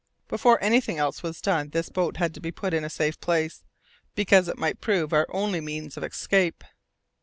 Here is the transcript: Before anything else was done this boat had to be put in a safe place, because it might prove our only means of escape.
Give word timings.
Before 0.27 0.57
anything 0.63 0.97
else 0.97 1.21
was 1.21 1.39
done 1.39 1.69
this 1.69 1.89
boat 1.89 2.17
had 2.17 2.33
to 2.33 2.39
be 2.39 2.51
put 2.51 2.73
in 2.73 2.83
a 2.83 2.89
safe 2.89 3.19
place, 3.21 3.63
because 4.15 4.47
it 4.47 4.57
might 4.57 4.81
prove 4.81 5.13
our 5.13 5.27
only 5.29 5.61
means 5.61 5.95
of 5.95 6.03
escape. 6.03 6.63